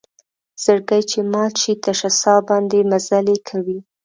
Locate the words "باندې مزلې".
2.47-3.37